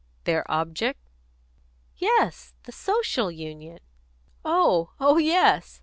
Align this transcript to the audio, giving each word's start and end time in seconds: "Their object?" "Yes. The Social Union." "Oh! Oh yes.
"Their 0.23 0.49
object?" 0.51 0.99
"Yes. 1.95 2.55
The 2.63 2.71
Social 2.71 3.29
Union." 3.29 3.77
"Oh! 4.43 4.93
Oh 4.99 5.19
yes. 5.19 5.79